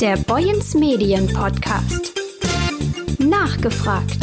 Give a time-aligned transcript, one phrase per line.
[0.00, 2.12] Der Boyens Medien Podcast.
[3.18, 4.16] Nachgefragt.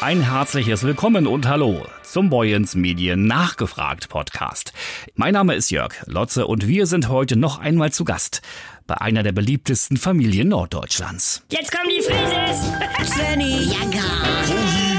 [0.00, 4.72] Ein herzliches Willkommen und Hallo zum Boyens Medien Nachgefragt Podcast.
[5.14, 8.42] Mein Name ist Jörg Lotze und wir sind heute noch einmal zu Gast
[8.88, 11.44] bei einer der beliebtesten Familien Norddeutschlands.
[11.52, 13.12] Jetzt kommen die Frieses!
[13.12, 14.89] Svenny, Jagger,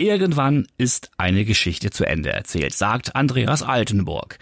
[0.00, 4.38] Irgendwann ist eine Geschichte zu Ende erzählt, sagt Andreas Altenburg.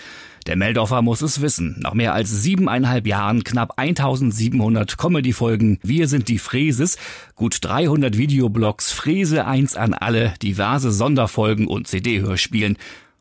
[0.47, 1.81] Der Meldorfer muss es wissen.
[1.81, 6.97] Nach mehr als siebeneinhalb Jahren, knapp 1700 Comedy-Folgen, Wir sind die Fräses,
[7.35, 12.79] gut 300 Videoblogs, Fräse 1 an alle, diverse Sonderfolgen und CD-Hörspielen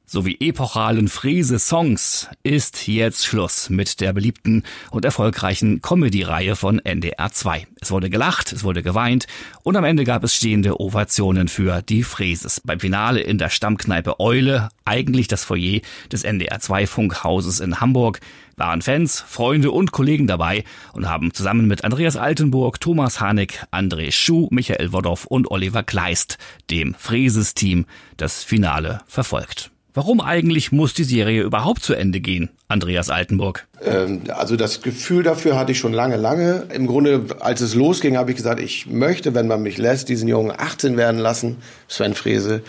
[0.10, 7.68] sowie epochalen Fräse-Songs ist jetzt Schluss mit der beliebten und erfolgreichen Comedy-Reihe von NDR 2.
[7.82, 9.28] Es wurde gelacht, es wurde geweint
[9.64, 12.62] und am Ende gab es stehende Ovationen für die Fräses.
[12.64, 18.21] Beim Finale in der Stammkneipe Eule, eigentlich das Foyer des NDR 2 Funkhauses in Hamburg,
[18.55, 24.14] waren Fans, Freunde und Kollegen dabei und haben zusammen mit Andreas Altenburg, Thomas Haneck, André
[24.14, 26.38] Schuh, Michael Wodorf und Oliver Kleist,
[26.71, 29.70] dem Fräses-Team, das Finale verfolgt.
[29.98, 33.65] Warum eigentlich muss die Serie überhaupt zu Ende gehen, Andreas Altenburg?
[33.84, 36.67] Ähm, Also das Gefühl dafür hatte ich schon lange, lange.
[36.71, 40.27] Im Grunde, als es losging, habe ich gesagt, ich möchte, wenn man mich lässt, diesen
[40.27, 41.55] Jungen 18 werden lassen,
[41.87, 42.62] Sven Frese,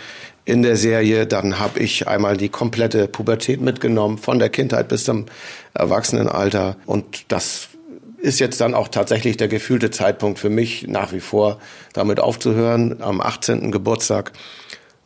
[0.46, 1.26] in der Serie.
[1.26, 5.26] Dann habe ich einmal die komplette Pubertät mitgenommen, von der Kindheit bis zum
[5.74, 6.78] Erwachsenenalter.
[6.86, 7.68] Und das
[8.16, 11.58] ist jetzt dann auch tatsächlich der gefühlte Zeitpunkt für mich nach wie vor,
[11.92, 13.70] damit aufzuhören, am 18.
[13.70, 14.32] Geburtstag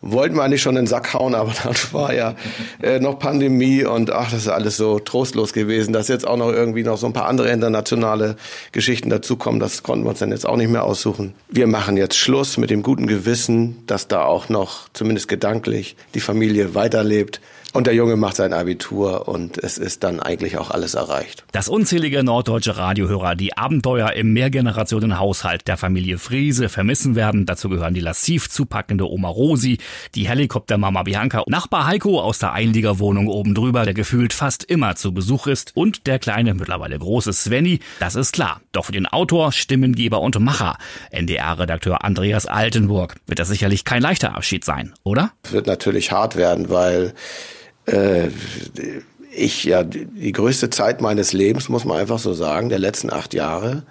[0.02, 2.34] wollten wir eigentlich schon in den Sack hauen, aber dann war ja
[2.82, 6.52] äh, noch Pandemie und ach, das ist alles so trostlos gewesen, dass jetzt auch noch
[6.52, 8.36] irgendwie noch so ein paar andere internationale
[8.72, 11.34] Geschichten dazukommen, das konnten wir uns dann jetzt auch nicht mehr aussuchen.
[11.48, 16.20] Wir machen jetzt Schluss mit dem guten Gewissen, dass da auch noch, zumindest gedanklich, die
[16.20, 17.40] Familie weiterlebt.
[17.74, 21.44] Und der Junge macht sein Abitur und es ist dann eigentlich auch alles erreicht.
[21.52, 27.46] Dass unzählige norddeutsche Radiohörer die Abenteuer im Mehrgenerationenhaushalt der Familie Friese vermissen werden.
[27.46, 29.78] Dazu gehören die lassiv zupackende Oma Rosi,
[30.14, 35.12] die Helikoptermama Bianca, Nachbar Heiko aus der Einliegerwohnung oben drüber, der gefühlt fast immer zu
[35.12, 37.80] Besuch ist, und der kleine, mittlerweile große Svenny.
[38.00, 38.60] Das ist klar.
[38.72, 40.76] Doch für den Autor, Stimmengeber und Macher,
[41.10, 45.32] NDR-Redakteur Andreas Altenburg, wird das sicherlich kein leichter Abschied sein, oder?
[45.50, 47.14] Wird natürlich hart werden, weil
[47.86, 48.28] äh,
[49.34, 53.34] ich ja die größte Zeit meines Lebens, muss man einfach so sagen, der letzten acht
[53.34, 53.84] Jahre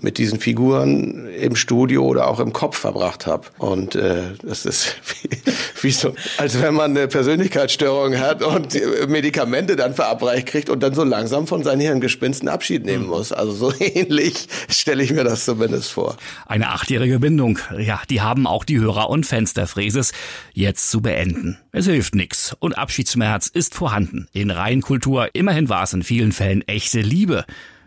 [0.00, 3.46] mit diesen Figuren im Studio oder auch im Kopf verbracht habe.
[3.58, 5.52] Und äh, das ist wie,
[5.82, 10.82] wie so, als wenn man eine Persönlichkeitsstörung hat und die Medikamente dann verabreicht kriegt und
[10.82, 13.32] dann so langsam von seinen Hirngespinsten Abschied nehmen muss.
[13.32, 16.16] Also so ähnlich stelle ich mir das zumindest vor.
[16.46, 20.12] Eine achtjährige Bindung, ja, die haben auch die Hörer und Fans der Fräses
[20.52, 21.58] jetzt zu beenden.
[21.72, 24.28] Es hilft nix und Abschiedsschmerz ist vorhanden.
[24.32, 27.44] In Reihenkultur, immerhin war es in vielen Fällen echte Liebe.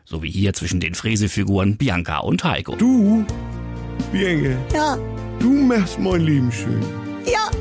[0.10, 2.76] So wie hier zwischen den Fräsefiguren Bianca und Heiko.
[2.76, 3.24] Du,
[4.12, 4.98] Bienge, Ja,
[5.40, 6.82] du machst mein Leben schön.
[7.26, 7.52] ja,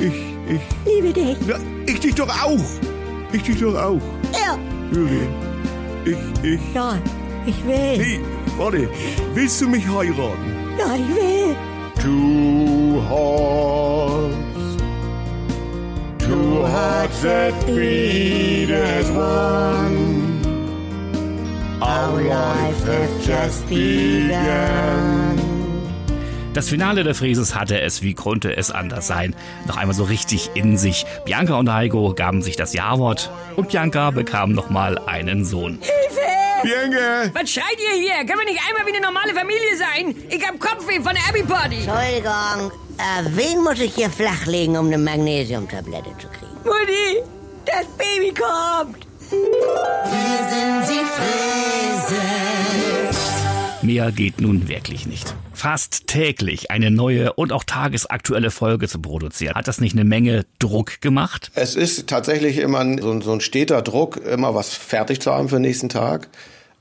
[0.00, 0.12] Ich,
[0.48, 1.36] ich, liebe dich.
[1.46, 1.54] na,
[1.86, 2.58] ich dich doch auch.
[3.32, 4.00] Ich dich doch auch.
[4.32, 4.58] Ja,
[4.90, 5.28] Höre,
[6.04, 6.16] ich,
[6.54, 6.98] ich, ja,
[7.46, 7.98] ich will.
[7.98, 8.20] nee,
[8.58, 8.88] warte,
[9.34, 10.52] willst du mich heiraten?
[10.78, 11.54] Ja, ich will.
[12.02, 14.76] Two hearts,
[16.18, 20.25] two hearts that beat as one.
[21.80, 25.38] Our life has just begun.
[26.54, 30.50] Das Finale der Fräses hatte es, wie konnte es anders sein, noch einmal so richtig
[30.54, 31.04] in sich.
[31.26, 35.78] Bianca und Heiko gaben sich das Ja-Wort und Bianca bekam nochmal einen Sohn.
[36.62, 37.30] Bienge!
[37.34, 38.14] Was schreit ihr hier?
[38.24, 40.14] Können wir nicht einmal wie eine normale Familie sein?
[40.30, 41.76] Ich hab Kopfweh von der Abby-Party.
[41.84, 46.56] Entschuldigung, äh, wen muss ich hier flachlegen, um eine Magnesiumtablette zu kriegen?
[46.64, 47.20] Mutti,
[47.66, 49.05] das Baby kommt.
[49.30, 51.04] Wir sind die
[52.16, 53.16] Frieses.
[53.82, 55.34] Mehr geht nun wirklich nicht.
[55.52, 59.54] Fast täglich eine neue und auch tagesaktuelle Folge zu produzieren.
[59.54, 61.50] Hat das nicht eine Menge Druck gemacht?
[61.54, 65.48] Es ist tatsächlich immer so, ein- so ein steter Druck, immer was fertig zu haben
[65.48, 66.28] für den nächsten Tag.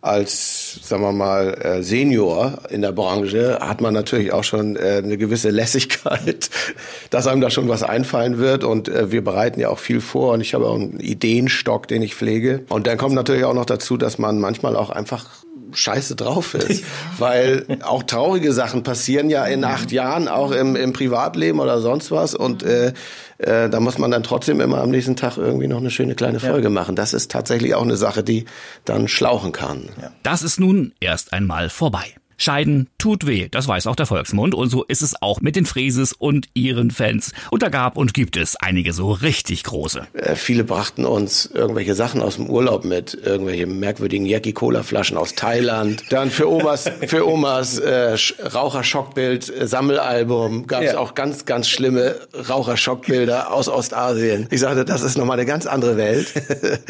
[0.05, 5.01] Als, sagen wir mal, äh, Senior in der Branche hat man natürlich auch schon äh,
[5.03, 6.51] eine gewisse Lässigkeit,
[7.09, 8.63] dass einem da schon was einfallen wird.
[8.63, 12.03] Und äh, wir bereiten ja auch viel vor und ich habe auch einen Ideenstock, den
[12.03, 12.65] ich pflege.
[12.69, 15.44] Und dann kommt natürlich auch noch dazu, dass man manchmal auch einfach
[15.75, 16.83] scheiße drauf ist.
[17.17, 22.11] Weil auch traurige Sachen passieren ja in acht Jahren, auch im, im Privatleben oder sonst
[22.11, 22.35] was.
[22.35, 22.93] Und äh,
[23.37, 26.39] äh, da muss man dann trotzdem immer am nächsten Tag irgendwie noch eine schöne kleine
[26.39, 26.95] Folge machen.
[26.95, 28.45] Das ist tatsächlich auch eine Sache, die
[28.85, 29.89] dann schlauchen kann.
[30.23, 32.15] Das ist nun erst einmal vorbei.
[32.37, 35.65] Scheiden tut weh, das weiß auch der Volksmund und so ist es auch mit den
[35.65, 37.31] Fräses und ihren Fans.
[37.51, 40.07] Und da gab und gibt es einige so richtig große.
[40.13, 46.03] Äh, viele brachten uns irgendwelche Sachen aus dem Urlaub mit, irgendwelche merkwürdigen Jackie-Cola-Flaschen aus Thailand.
[46.09, 48.15] Dann für Omas, für Omas äh,
[48.53, 50.99] Raucherschockbild-Sammelalbum gab es ja.
[50.99, 54.47] auch ganz, ganz schlimme Raucherschockbilder aus Ostasien.
[54.51, 56.33] Ich sagte, das ist nochmal eine ganz andere Welt.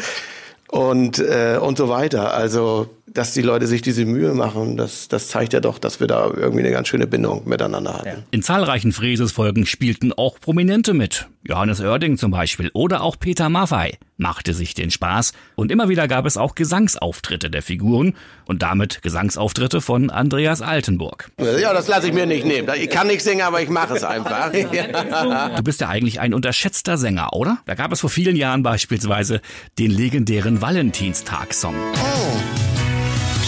[0.68, 2.34] und, äh, und so weiter.
[2.34, 6.06] Also dass die Leute sich diese Mühe machen, das, das zeigt ja doch, dass wir
[6.06, 8.08] da irgendwie eine ganz schöne Bindung miteinander hatten.
[8.08, 8.14] Ja.
[8.30, 11.26] In zahlreichen Fräses-Folgen spielten auch Prominente mit.
[11.42, 16.08] Johannes Oerding zum Beispiel oder auch Peter Maffei machte sich den Spaß und immer wieder
[16.08, 18.14] gab es auch Gesangsauftritte der Figuren
[18.46, 21.30] und damit Gesangsauftritte von Andreas Altenburg.
[21.38, 22.68] Ja, das lasse ich mir nicht nehmen.
[22.76, 24.50] Ich kann nicht singen, aber ich mache es einfach.
[25.56, 27.58] Du bist ja eigentlich ein unterschätzter Sänger, oder?
[27.66, 29.40] Da gab es vor vielen Jahren beispielsweise
[29.78, 31.74] den legendären Valentinstag-Song.
[31.74, 32.36] Oh.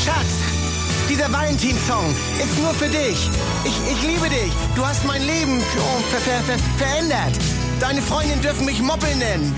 [0.05, 0.27] Schatz,
[1.09, 3.29] dieser Valentin-Song ist nur für dich.
[3.65, 4.53] Ich, ich liebe dich.
[4.75, 5.61] Du hast mein Leben
[6.11, 7.58] ver ver ver verändert.
[7.81, 9.55] Deine Freundinnen dürfen mich Moppel nennen.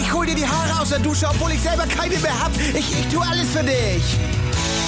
[0.00, 2.52] Ich hol dir die Haare aus der Dusche, obwohl ich selber keine mehr hab.
[2.74, 4.04] Ich, ich tu alles für dich.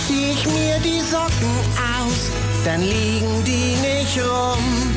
[0.06, 1.56] Zieh ich mir die Socken
[1.98, 2.30] aus,
[2.64, 4.94] dann liegen die nicht rum.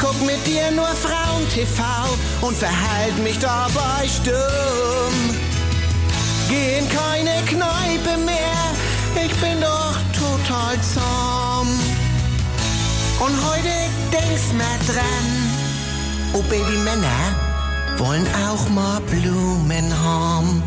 [0.00, 1.82] Guck mit dir nur Frauen-TV
[2.40, 5.14] und verhalt mich dabei stumm.
[6.48, 11.68] Geh in keine Kneipe mehr, ich bin doch total zahm.
[13.20, 13.72] Und heute
[14.12, 15.51] denkst mal dran,
[16.34, 20.62] oh Baby Männer wollen auch mal Blumen haben.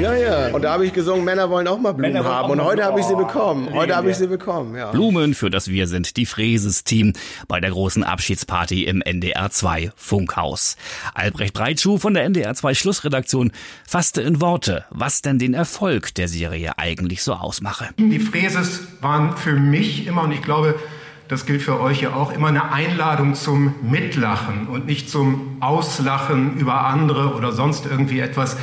[0.00, 0.48] Ja, ja.
[0.48, 2.50] Und da habe ich gesungen, Männer wollen auch mal Blumen Männer haben.
[2.50, 3.72] Und heute habe ich sie bekommen.
[3.72, 4.90] Heute habe ich sie bekommen, ja.
[4.90, 7.12] Blumen für das Wir sind die Fräses-Team
[7.46, 10.76] bei der großen Abschiedsparty im NDR 2 Funkhaus.
[11.14, 13.52] Albrecht Breitschuh von der NDR 2 Schlussredaktion
[13.86, 17.90] fasste in Worte, was denn den Erfolg der Serie eigentlich so ausmache.
[17.96, 20.74] Die Fräses waren für mich immer, und ich glaube,
[21.28, 26.56] das gilt für euch ja auch, immer eine Einladung zum Mitlachen und nicht zum Auslachen
[26.58, 28.56] über andere oder sonst irgendwie etwas.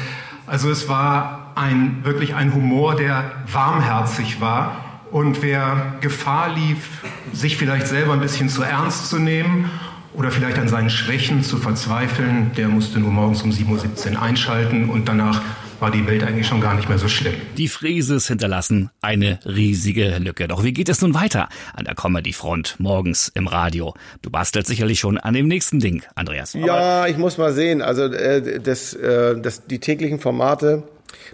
[0.46, 4.76] Also es war ein, wirklich ein Humor, der warmherzig war.
[5.12, 7.04] Und wer Gefahr lief,
[7.34, 9.70] sich vielleicht selber ein bisschen zu ernst zu nehmen
[10.14, 14.90] oder vielleicht an seinen Schwächen zu verzweifeln, der musste nur morgens um 7.17 Uhr einschalten
[14.90, 15.42] und danach
[15.82, 17.34] war die Welt eigentlich schon gar nicht mehr so schlimm.
[17.58, 20.48] Die Frieses hinterlassen eine riesige Lücke.
[20.48, 23.96] Doch wie geht es nun weiter an der Comedy-Front morgens im Radio?
[24.22, 26.54] Du bastelst sicherlich schon an dem nächsten Ding, Andreas.
[26.54, 27.82] Ja, ich muss mal sehen.
[27.82, 30.84] Also äh, das, äh, das, die täglichen Formate,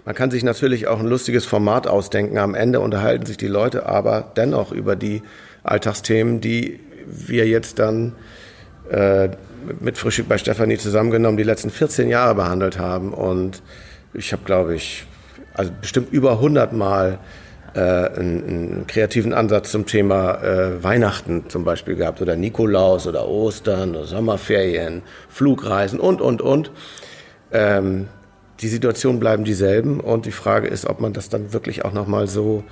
[0.06, 2.38] man kann sich natürlich auch ein lustiges Format ausdenken.
[2.38, 5.22] Am Ende unterhalten sich die Leute aber dennoch über die
[5.62, 8.14] Alltagsthemen, die wir jetzt dann
[8.90, 9.28] äh,
[9.80, 13.12] mit Frühstück bei Stefanie zusammengenommen die letzten 14 Jahre behandelt haben.
[13.12, 13.62] Und
[14.14, 15.04] ich habe, glaube ich,
[15.54, 17.18] also bestimmt über 100 Mal
[17.74, 23.28] äh, einen, einen, kreativen Ansatz zum Thema äh, Weihnachten zum Beispiel gehabt oder Nikolaus oder
[23.28, 26.70] Ostern oder Sommerferien, Flugreisen und, und, und.
[27.52, 28.08] Ähm,
[28.60, 32.26] die Situationen bleiben dieselben und die Frage ist, ob man das dann wirklich auch nochmal
[32.26, 32.64] so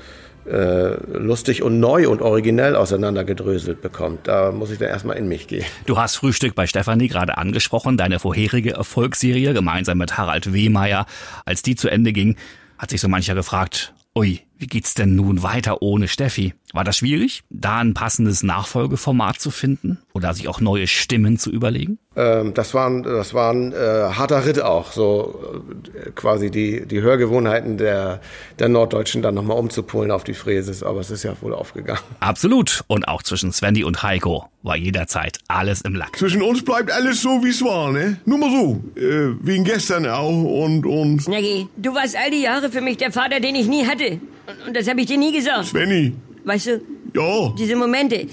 [0.48, 4.28] lustig und neu und originell auseinandergedröselt bekommt.
[4.28, 5.64] Da muss ich dann erstmal in mich gehen.
[5.86, 11.06] Du hast Frühstück bei Stefanie gerade angesprochen, deine vorherige Erfolgsserie gemeinsam mit Harald Wehmeier.
[11.44, 12.36] Als die zu Ende ging,
[12.78, 16.54] hat sich so mancher gefragt, ui, wie geht's denn nun weiter ohne Steffi?
[16.72, 21.50] War das schwierig, da ein passendes Nachfolgeformat zu finden oder sich auch neue Stimmen zu
[21.50, 21.98] überlegen?
[22.16, 25.62] Ähm, das war ein, das war ein äh, harter Ritt auch, so
[25.94, 28.20] äh, quasi die, die Hörgewohnheiten der,
[28.58, 32.00] der Norddeutschen dann nochmal umzupolen auf die Fräses, aber es ist ja wohl aufgegangen.
[32.20, 32.84] Absolut.
[32.86, 36.16] Und auch zwischen Svendy und Heiko war jederzeit alles im Lack.
[36.16, 38.18] Zwischen uns bleibt alles so, wie es war, ne?
[38.24, 38.82] Nur mal so.
[39.00, 41.22] Äh, wegen gestern auch und, und.
[41.22, 44.20] Snaggy, du warst all die Jahre für mich der Vater, den ich nie hatte.
[44.46, 45.66] Und, und das habe ich dir nie gesagt.
[45.66, 46.12] Svenny.
[46.44, 46.80] Weißt du?
[47.14, 47.54] Ja.
[47.58, 48.26] Diese Momente.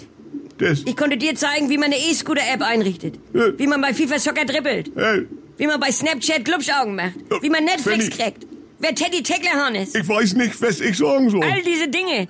[0.58, 0.84] Das.
[0.86, 3.16] Ich konnte dir zeigen, wie man eine E-Scooter-App einrichtet.
[3.34, 3.58] Ja.
[3.58, 4.92] Wie man bei FIFA Soccer dribbelt.
[4.96, 5.16] Ja.
[5.58, 7.14] Wie man bei Snapchat Glubschaugen macht.
[7.32, 8.10] Ja, Wie man Netflix Svenny.
[8.32, 8.48] kriegt.
[8.80, 9.96] Wer Teddy Tecklerhorn ist.
[9.96, 11.44] Ich weiß nicht, was ich sagen soll.
[11.44, 12.28] All diese Dinge,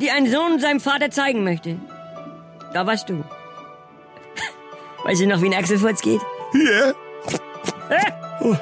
[0.00, 1.76] die ein Sohn seinem Vater zeigen möchte.
[2.74, 3.24] Da warst du.
[5.04, 6.20] Weißt du noch, wie ein Achselfurz geht?
[6.52, 6.94] Hier.
[8.40, 8.54] Oh.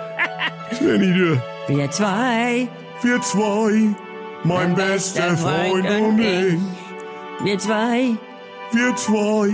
[0.72, 1.42] Svenny, du.
[1.68, 2.66] Wir zwei,
[3.02, 3.94] Wir zwei.
[4.46, 6.60] Mein bester Freund und ich.
[7.42, 8.14] wir zwei,
[8.70, 9.52] Wir zwei.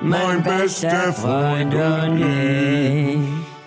[0.00, 3.18] Mein bester Freund und ich.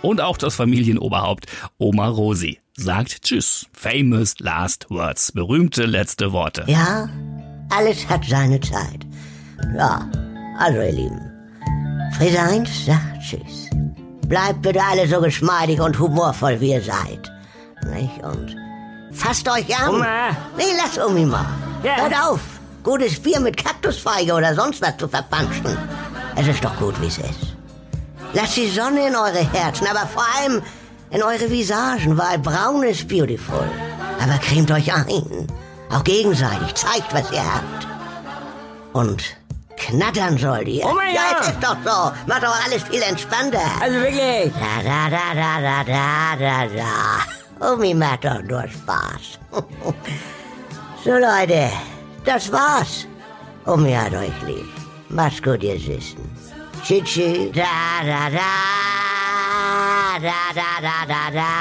[0.01, 1.45] Und auch das Familienoberhaupt
[1.77, 3.67] Oma Rosi sagt Tschüss.
[3.71, 5.31] Famous last words.
[5.31, 6.65] Berühmte letzte Worte.
[6.67, 7.07] Ja,
[7.69, 9.07] alles hat seine Zeit.
[9.77, 10.09] Ja,
[10.59, 11.21] also ihr Lieben.
[12.17, 13.69] Friese 1 sagt Tschüss.
[14.27, 17.31] Bleibt bitte alle so geschmeidig und humorvoll, wie ihr seid.
[17.93, 18.21] Nicht?
[18.23, 18.64] Und
[19.15, 19.95] fasst euch an.
[19.95, 20.29] Oma.
[20.57, 21.45] Nee, lass Omi mal.
[21.83, 21.97] Ja.
[21.97, 22.39] Hört auf,
[22.83, 25.77] gutes Bier mit Kaktusfeige oder sonst was zu verpanschen.
[26.35, 27.55] Es ist doch gut, wie es ist.
[28.33, 30.61] Lasst die Sonne in eure Herzen, aber vor allem
[31.11, 33.69] in eure Visagen, weil braun ist beautiful.
[34.21, 35.47] Aber cremt euch ein.
[35.91, 36.73] Auch gegenseitig.
[36.73, 37.87] Zeigt, was ihr habt.
[38.93, 39.23] Und
[39.77, 40.85] knattern sollt ihr.
[40.85, 41.41] Oh mein ja, Gott.
[41.41, 42.11] es ist doch so.
[42.27, 43.59] Macht doch alles viel entspannter.
[43.81, 44.51] Also wirklich.
[44.53, 47.34] Da, da, da, da, da, da, da, da.
[47.59, 49.39] Omi macht doch nur Spaß.
[51.03, 51.69] so, Leute,
[52.25, 53.07] das war's.
[53.65, 54.67] Omi hat euch lieb.
[55.09, 56.19] Macht's gut, ihr Süßen.
[56.83, 57.51] Tschüss, tschüss.
[57.53, 58.39] Da, da, da.
[60.21, 61.51] Da, da, da, da, da.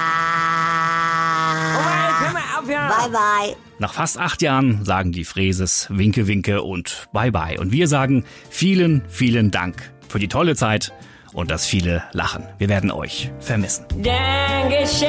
[2.20, 2.88] Hör mal auf, ja.
[2.88, 3.56] Bye, bye.
[3.78, 7.58] Nach fast acht Jahren sagen die Fräses Winke, Winke und Bye Bye.
[7.58, 10.92] Und wir sagen vielen, vielen Dank für die tolle Zeit
[11.32, 12.44] und das viele Lachen.
[12.58, 13.84] Wir werden euch vermissen.
[14.02, 15.08] Dankeschön,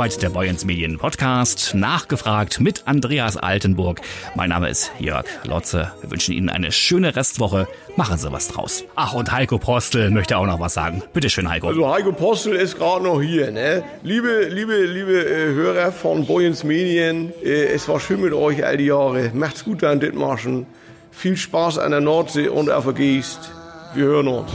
[0.00, 1.74] Soweit der Boyens Medien Podcast.
[1.74, 4.00] Nachgefragt mit Andreas Altenburg.
[4.34, 5.92] Mein Name ist Jörg Lotze.
[6.00, 7.68] Wir wünschen Ihnen eine schöne Restwoche.
[7.96, 8.82] Machen Sie was draus.
[8.96, 11.02] Ach, und Heiko Postel möchte auch noch was sagen.
[11.12, 11.68] Bitte schön, Heiko.
[11.68, 13.84] Also Heiko Postel ist gerade noch hier, ne?
[14.02, 18.78] Liebe, liebe, liebe äh, Hörer von Boyens Medien, äh, es war schön mit euch all
[18.78, 19.32] die Jahre.
[19.34, 20.64] Macht's gut an Dithmarschen.
[21.10, 23.52] Viel Spaß an der Nordsee und auf der Geest.
[23.92, 24.50] Wir hören uns.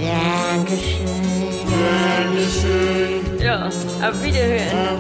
[3.55, 4.99] Ja, auf Wiederhören.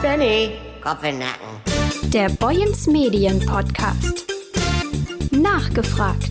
[0.00, 0.52] Svenny.
[0.82, 2.10] Kopf in Nacken.
[2.10, 4.24] Der Boyens Medien Podcast.
[5.30, 6.30] Nachgefragt.